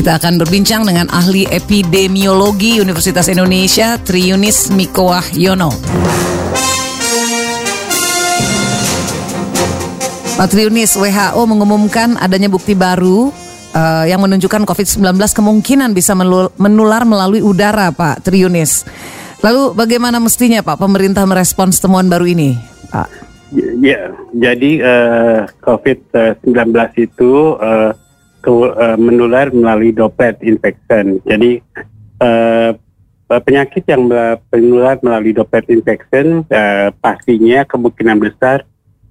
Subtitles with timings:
[0.00, 5.68] Kita akan berbincang dengan ahli epidemiologi Universitas Indonesia, Triunis Miko Wahyono.
[10.40, 13.28] Pak Triunis, WHO mengumumkan adanya bukti baru
[13.76, 15.04] uh, yang menunjukkan COVID-19
[15.36, 16.16] kemungkinan bisa
[16.56, 18.88] menular melalui udara, Pak Triunis.
[19.44, 22.56] Lalu bagaimana mestinya Pak pemerintah merespons temuan baru ini,
[22.88, 23.08] Pak?
[23.84, 27.92] Ya, jadi uh, COVID-19 itu uh,
[28.40, 31.20] ke, uh, menular melalui droplet infection.
[31.28, 31.60] Jadi
[32.20, 32.72] uh,
[33.30, 34.10] penyakit yang
[34.50, 38.66] menular melalui droplet infection uh, pastinya kemungkinan besar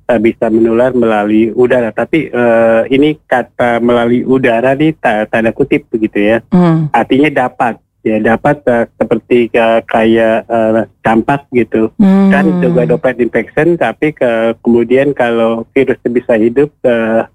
[0.10, 1.94] uh, bisa menular melalui udara.
[1.96, 4.98] Tapi uh, ini kata melalui udara nih
[5.30, 6.38] tanda kutip begitu ya.
[6.52, 6.92] Mm.
[6.92, 12.32] Artinya dapat ya dapat uh, seperti uh, kayak uh, campak gitu mm.
[12.32, 17.28] kan juga droplet infection tapi ke, kemudian kalau virus bisa hidup uh,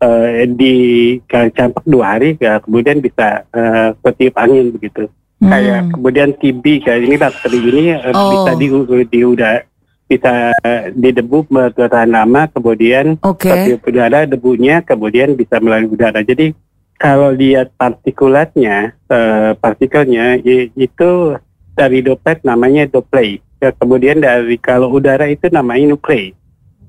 [0.00, 0.74] uh, di
[1.28, 5.08] campak dua hari ya, kemudian bisa uh, ketiup angin begitu
[5.40, 5.50] mm.
[5.50, 8.30] kayak kemudian TB kayak ini bakteri ini uh, oh.
[8.32, 8.66] bisa di,
[9.08, 9.62] di udara
[10.06, 10.54] bisa
[10.94, 13.74] di debu bertahan lama kemudian okay.
[13.74, 16.54] udara debunya kemudian bisa melalui udara jadi
[16.96, 20.38] kalau lihat partikulatnya uh, partikelnya
[20.78, 21.36] itu
[21.76, 26.32] dari doplet namanya doplay ya, kemudian dari kalau udara itu namanya nuklei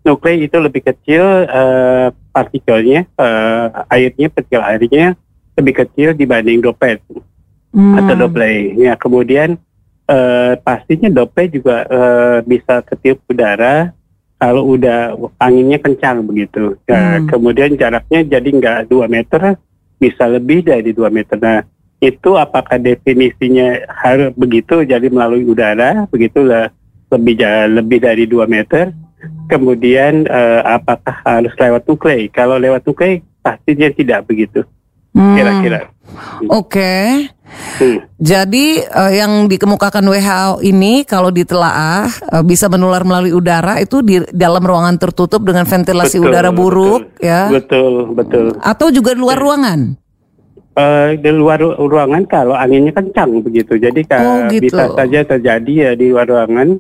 [0.06, 5.18] nuklei itu lebih kecil uh, partikelnya uh, airnya partikel airnya
[5.58, 7.02] lebih kecil dibanding doplet
[7.74, 7.98] hmm.
[7.98, 9.58] atau doplay ya kemudian
[10.06, 13.90] uh, pastinya dope juga uh, bisa ketiup udara
[14.38, 16.78] kalau udah anginnya kencang begitu.
[16.86, 17.26] Nah, hmm.
[17.26, 19.58] Kemudian jaraknya jadi nggak dua meter,
[19.98, 21.42] bisa lebih dari dua meter.
[21.42, 21.66] Nah,
[21.98, 26.70] itu apakah definisinya harus begitu jadi melalui udara begitulah
[27.10, 27.42] lebih
[27.74, 28.94] lebih dari dua meter
[29.48, 34.68] kemudian uh, apakah harus lewat nuklei kalau lewat nuklei pastinya tidak begitu
[35.16, 35.36] hmm.
[35.36, 35.80] kira-kira
[36.52, 37.32] oke okay.
[37.78, 38.04] Hmm.
[38.18, 44.20] Jadi uh, yang dikemukakan WHO ini kalau ditelaah uh, bisa menular melalui udara itu di
[44.34, 47.24] dalam ruangan tertutup dengan ventilasi betul, udara buruk betul.
[47.24, 47.42] ya.
[47.48, 48.46] Betul, betul.
[48.60, 49.80] Atau juga di luar ruangan?
[50.78, 53.78] Uh, di luar ruangan kalau anginnya kencang begitu.
[53.78, 54.74] Jadi oh, gitu.
[54.74, 56.78] bisa saja terjadi ya di luar ruangan.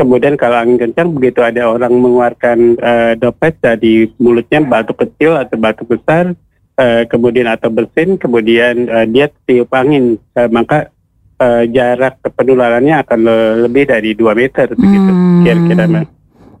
[0.00, 5.60] Kemudian kalau angin kencang begitu ada orang mengeluarkan uh, dopet dari mulutnya batu kecil atau
[5.60, 6.32] batu besar
[6.80, 10.88] uh, kemudian atau bersin, kemudian uh, dia tiup angin, uh, maka
[11.36, 13.38] uh, jarak penularannya akan le
[13.68, 15.42] lebih dari 2 meter begitu hmm.
[15.44, 15.84] kira-kira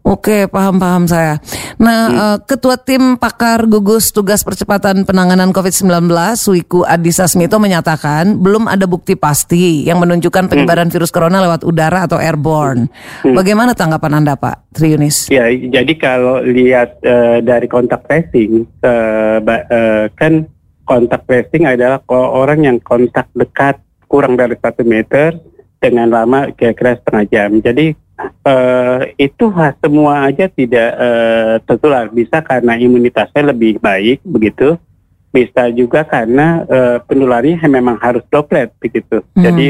[0.00, 1.38] Oke, paham-paham saya.
[1.76, 2.16] Nah, hmm.
[2.16, 6.08] uh, Ketua Tim Pakar Gugus Tugas Percepatan Penanganan COVID-19,
[6.56, 10.94] Wiku Adhisa Smito menyatakan belum ada bukti pasti yang menunjukkan penyebaran hmm.
[10.96, 12.88] virus corona lewat udara atau airborne.
[13.20, 13.36] Hmm.
[13.36, 15.28] Bagaimana tanggapan Anda, Pak Triunis?
[15.28, 20.48] Ya, jadi kalau lihat uh, dari kontak tracing, uh, uh, kan
[20.88, 23.78] kontak tracing adalah orang yang kontak dekat
[24.10, 25.38] kurang dari satu meter
[25.80, 27.50] dengan lama kira-kira setengah jam.
[27.58, 27.96] Jadi
[28.44, 29.48] uh, itu
[29.80, 32.06] semua aja tidak uh, tertular.
[32.12, 34.76] Bisa karena imunitasnya lebih baik begitu.
[35.32, 39.24] Bisa juga karena uh, penularannya memang harus droplet begitu.
[39.34, 39.42] Hmm.
[39.42, 39.68] Jadi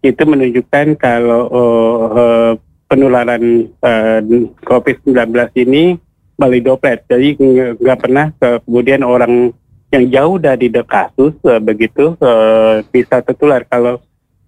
[0.00, 2.52] itu menunjukkan kalau uh, uh,
[2.88, 4.20] penularan uh,
[4.64, 5.14] COVID-19
[5.60, 6.00] ini
[6.40, 7.04] melalui droplet.
[7.04, 7.36] Jadi
[7.76, 9.52] nggak pernah kemudian orang
[9.90, 13.66] yang jauh dari kasus uh, begitu uh, bisa tertular.
[13.66, 13.98] Kalau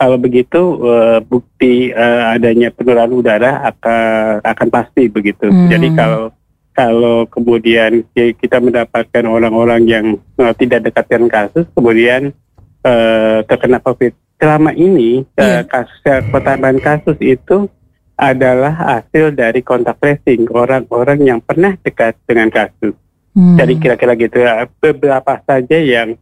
[0.02, 5.46] kalau begitu uh, bukti uh, adanya penularan udara akan akan pasti begitu.
[5.46, 5.70] Hmm.
[5.70, 6.34] Jadi kalau
[6.74, 10.06] kalau kemudian kita mendapatkan orang-orang yang
[10.42, 12.34] uh, tidak dekat dengan kasus, kemudian
[12.82, 14.10] uh, terkena COVID.
[14.42, 15.62] Selama ini yeah.
[15.62, 17.70] uh, kasus pertambahan kasus itu
[18.18, 22.98] adalah hasil dari kontak tracing orang-orang yang pernah dekat dengan kasus.
[23.38, 23.54] Hmm.
[23.54, 24.42] Jadi kira-kira gitu.
[24.82, 26.18] Beberapa saja yang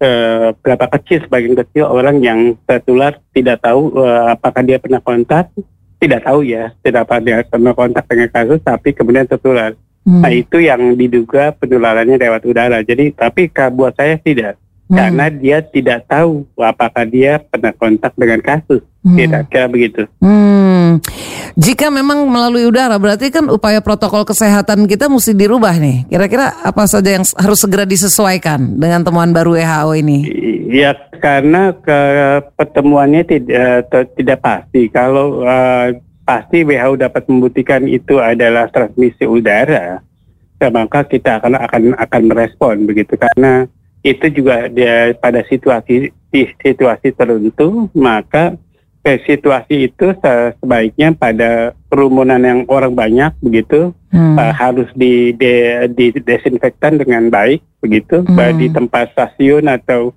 [0.00, 5.50] uh, berapa kecil sebagian kecil orang yang tertular tidak tahu uh, apakah dia pernah kontak?
[6.00, 9.74] Tidak tahu ya tidak pernah pernah kontak dengan kasus tapi kemudian tertular.
[10.04, 10.20] Hmm.
[10.20, 12.84] nah itu yang diduga penularannya lewat udara.
[12.84, 14.96] Jadi tapi buat saya tidak hmm.
[14.96, 19.16] karena dia tidak tahu apakah dia pernah kontak dengan kasus hmm.
[19.16, 21.00] kira-kira begitu hmm.
[21.54, 26.02] Jika memang melalui udara, berarti kan upaya protokol kesehatan kita mesti dirubah nih.
[26.10, 30.18] Kira-kira apa saja yang harus segera disesuaikan dengan temuan baru WHO ini?
[30.74, 31.98] Ya, karena ke
[32.58, 34.90] pertemuannya tidak uh, tidak pasti.
[34.90, 35.94] Kalau uh,
[36.26, 40.02] pasti WHO dapat membuktikan itu adalah transmisi udara,
[40.58, 43.70] maka kita akan akan akan merespon begitu karena
[44.04, 46.12] itu juga dia pada situasi
[46.60, 48.54] situasi tertentu maka
[49.00, 50.12] eh, situasi itu
[50.60, 54.36] sebaiknya pada kerumunan yang orang banyak begitu hmm.
[54.36, 58.36] uh, harus di, de, di desinfektan dengan baik begitu hmm.
[58.36, 60.12] baik di tempat stasiun atau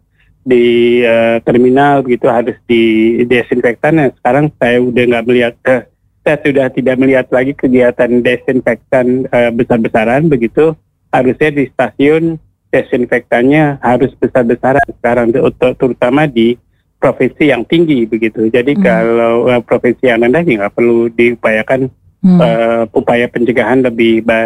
[0.48, 4.00] di uh, terminal begitu harus di desinfektan.
[4.00, 5.83] Nah, sekarang saya udah nggak melihat, uh,
[6.24, 10.72] saya sudah tidak melihat lagi kegiatan desinfektan uh, besar-besaran begitu.
[11.12, 12.40] Harusnya di stasiun
[12.72, 16.60] desinfektannya harus besar-besaran sekarang untuk terutama di
[16.98, 18.50] provinsi yang tinggi begitu.
[18.50, 18.84] Jadi hmm.
[18.84, 21.81] kalau uh, provinsi yang rendah ya nggak perlu diupayakan
[22.25, 22.40] hmm.
[22.42, 24.42] uh, upaya pencegahan lebih ba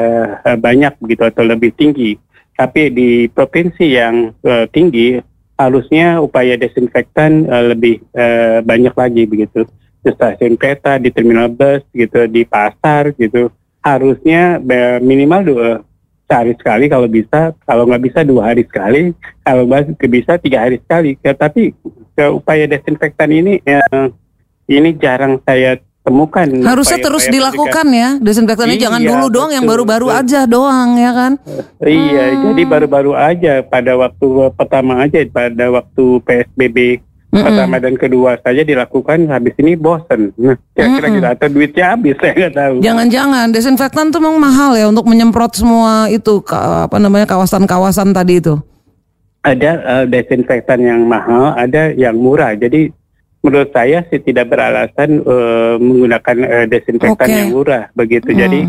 [0.59, 2.19] banyak begitu atau lebih tinggi.
[2.53, 5.17] Tapi di provinsi yang uh, tinggi
[5.57, 9.65] harusnya upaya desinfektan uh, lebih uh, banyak lagi begitu.
[10.01, 13.53] Di stasiun kereta, di terminal bus gitu, di pasar gitu.
[13.85, 14.57] Harusnya
[15.01, 15.69] minimal dua
[16.31, 19.11] sehari sekali kalau bisa, kalau nggak bisa dua hari sekali,
[19.43, 21.19] kalau nggak bisa tiga hari sekali.
[21.19, 21.75] Ya, tapi
[22.15, 23.83] upaya desinfektan ini ya,
[24.71, 25.75] ini jarang saya
[26.07, 26.47] temukan.
[26.63, 30.97] Harusnya upaya, terus upaya dilakukan ya desinfektannya iya, jangan dulu doang yang baru-baru aja doang
[30.97, 31.31] ya kan?
[31.45, 32.41] Uh, iya, hmm.
[32.47, 36.77] jadi baru-baru aja pada waktu pertama aja pada waktu PSBB
[37.31, 37.45] mm -mm.
[37.47, 40.35] pertama dan kedua saja dilakukan habis ini bosen.
[40.35, 41.35] Nah, kira-kira mm -mm.
[41.39, 42.75] atau duitnya habis saya nggak tahu.
[42.83, 48.59] Jangan-jangan desinfektan tuh memang mahal ya untuk menyemprot semua itu apa namanya kawasan-kawasan tadi itu.
[49.41, 52.53] Ada uh, desinfektan yang mahal, ada yang murah.
[52.53, 52.93] Jadi
[53.41, 57.37] menurut saya sih tidak beralasan uh, menggunakan uh, desinfektan okay.
[57.41, 58.29] yang murah begitu.
[58.29, 58.37] Hmm.
[58.37, 58.61] Jadi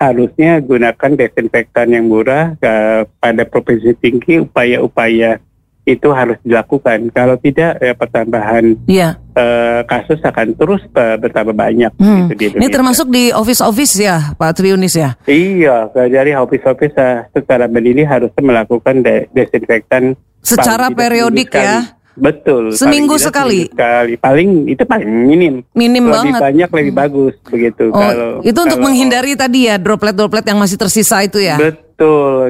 [0.00, 5.43] harusnya gunakan desinfektan yang murah uh, pada provinsi tinggi upaya-upaya
[5.84, 7.12] itu harus dilakukan.
[7.12, 9.20] Kalau tidak ya pertambahan yeah.
[9.34, 9.36] Iya.
[9.36, 11.92] uh, kasus akan terus uh, bertambah banyak.
[12.00, 12.32] Hmm.
[12.32, 15.12] Gitu di Ini termasuk di office-office ya, Pak Triunis ya?
[15.28, 21.96] Iya, dari office-office uh, secara mandiri harus melakukan de desinfektan secara periodik ya.
[22.14, 22.70] Betul.
[22.70, 23.66] Seminggu sekali.
[23.66, 24.14] Sekali.
[24.22, 25.54] Paling itu paling minim.
[25.74, 26.40] Minim lebih banget.
[26.46, 27.90] banyak lebih bagus begitu.
[27.90, 31.58] Oh, kalau itu untuk kalau, menghindari tadi ya droplet-droplet yang masih tersisa itu ya.
[31.58, 31.83] Betul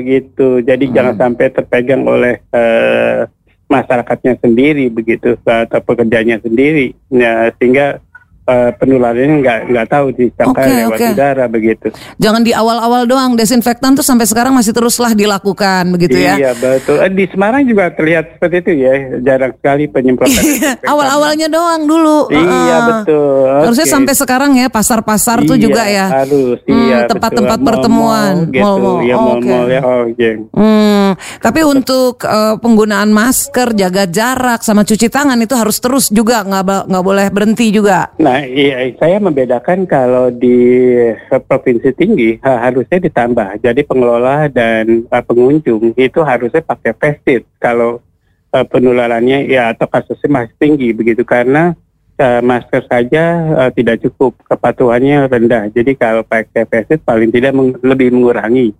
[0.05, 0.61] gitu.
[0.61, 0.95] Jadi hmm.
[0.95, 3.29] jangan sampai terpegang oleh uh,
[3.65, 6.93] masyarakatnya sendiri begitu atau pekerjanya sendiri.
[7.09, 8.04] Ya, sehingga
[8.45, 11.11] uh, penularannya nggak nggak tahu disangka okay, lewat okay.
[11.17, 11.87] udara begitu.
[12.21, 16.37] Jangan di awal-awal doang desinfektan tuh sampai sekarang masih teruslah dilakukan begitu ya.
[16.37, 17.01] Iya betul.
[17.01, 18.93] Eh, di Semarang juga terlihat seperti itu ya.
[19.25, 20.43] Jarang sekali penyemprotan.
[20.45, 22.29] Iya, awal-awalnya doang dulu.
[22.31, 23.45] Iya uh, betul.
[23.45, 23.61] Okay.
[23.65, 26.07] Harusnya sampai sekarang ya pasar-pasar iya, tuh juga ya.
[26.25, 26.59] Harus.
[26.69, 26.99] Hmm, iya.
[27.09, 28.35] Tempat-tempat pertemuan.
[28.45, 28.65] Mall, gitu.
[28.65, 29.51] Mall, ya, mall, okay.
[29.51, 29.81] mall ya.
[29.85, 30.33] Oh, okay.
[30.41, 31.09] hmm,
[31.41, 36.89] tapi untuk uh, penggunaan masker, jaga jarak, sama cuci tangan itu harus terus juga nggak
[36.89, 38.13] nggak boleh berhenti juga.
[38.21, 40.91] Nah Nah, iya, saya membedakan kalau di
[41.31, 43.63] provinsi tinggi harusnya ditambah.
[43.63, 48.03] Jadi pengelola dan uh, pengunjung itu harusnya pakai shield kalau
[48.51, 51.79] uh, penularannya ya atau kasusnya masih tinggi begitu karena
[52.19, 55.71] uh, masker saja uh, tidak cukup kepatuhannya rendah.
[55.71, 58.75] Jadi kalau pakai shield paling tidak meng lebih mengurangi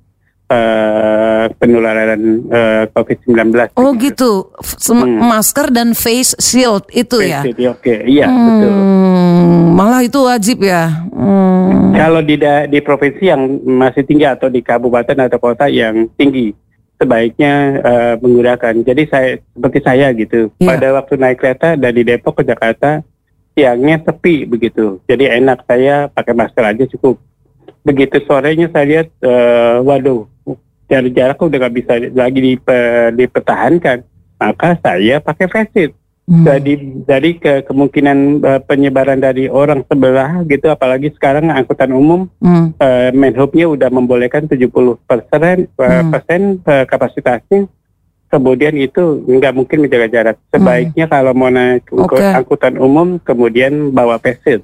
[1.53, 3.75] penularan uh, COVID-19.
[3.77, 5.21] Oh gitu, hmm.
[5.21, 7.41] masker dan face shield itu face ya?
[7.45, 7.99] Shield, Oke, okay.
[8.09, 8.73] iya hmm, betul.
[9.75, 11.05] Malah itu wajib ya.
[11.13, 11.93] Hmm.
[11.95, 12.37] Kalau di
[12.69, 16.55] di provinsi yang masih tinggi atau di kabupaten atau kota yang tinggi,
[16.99, 18.75] sebaiknya uh, menggunakan.
[18.83, 20.75] Jadi saya seperti saya gitu, yeah.
[20.75, 23.01] pada waktu naik kereta dari Depok ke Jakarta,
[23.55, 24.99] siangnya sepi begitu.
[25.07, 27.19] Jadi enak saya pakai masker aja cukup
[27.85, 30.25] begitu sorenya saya lihat uh, waduh
[30.95, 32.81] dari jarak udah nggak bisa lagi dipe,
[33.19, 34.07] dipertahankan
[34.39, 35.91] maka saya pakai face
[36.31, 36.45] hmm.
[36.47, 36.73] jadi
[37.03, 42.79] dari ke kemungkinan uh, penyebaran dari orang sebelah gitu apalagi sekarang angkutan umum hmm.
[42.79, 44.71] uh, Menhubnya udah membolehkan 70
[45.03, 46.11] persen uh, hmm.
[46.15, 47.67] persen uh, kapasitasnya
[48.31, 51.13] kemudian itu nggak mungkin menjaga jarak sebaiknya hmm.
[51.13, 52.39] kalau mau naik okay.
[52.39, 54.63] angkutan umum kemudian bawa face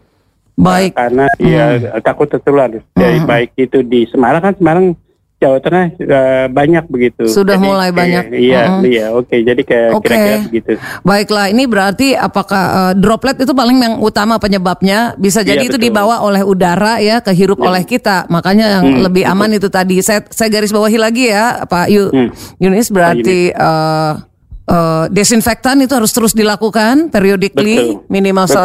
[0.61, 0.93] Baik.
[0.93, 2.05] Karena ya hmm.
[2.05, 2.69] takut tertular.
[2.69, 3.29] Jadi hmm.
[3.29, 4.93] baik itu di Semarang kan Semarang
[5.41, 7.25] Jawa Tengah uh, banyak begitu.
[7.25, 8.29] Sudah jadi, mulai banyak.
[8.29, 8.81] Iya, uh-huh.
[8.85, 9.25] iya, oke.
[9.25, 9.41] Okay.
[9.41, 10.05] Jadi kayak okay.
[10.05, 10.71] kira-kira begitu.
[11.01, 15.17] Baiklah, ini berarti apakah uh, droplet itu paling yang utama penyebabnya?
[15.17, 15.89] Bisa jadi iya, itu betul.
[15.89, 17.73] dibawa oleh udara ya, kehirup ya.
[17.73, 18.29] oleh kita.
[18.29, 19.59] Makanya yang hmm, lebih aman betul.
[19.65, 19.97] itu tadi.
[20.05, 22.29] Saya saya garis bawahi lagi ya, Pak Yu, hmm.
[22.61, 24.30] Yunis berarti uh,
[24.71, 28.07] uh, desinfektan itu harus terus dilakukan periodically betul.
[28.07, 28.63] minimal betul.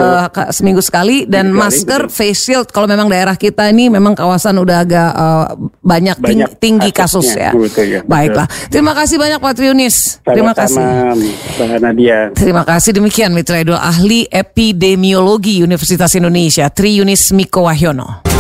[0.54, 2.14] Se seminggu sekali dan Sekali, masker betul.
[2.14, 5.46] face shield kalau memang daerah kita ini memang kawasan udah agak uh,
[5.82, 7.52] banyak, banyak tinggi, kasus ya.
[7.52, 8.02] Betul, ya.
[8.06, 8.46] Baiklah.
[8.70, 10.22] Terima kasih banyak Pak Triunis.
[10.22, 10.86] Terima kasih.
[11.58, 12.20] Mbak Nadia.
[12.38, 18.35] Terima kasih demikian Mitra Idul ahli epidemiologi Universitas Indonesia Triunis Miko Wahyono.